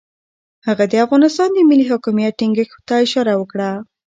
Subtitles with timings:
[0.67, 3.69] هغه د افغانستان د ملي حاکمیت ټینګښت ته اشاره وکړه.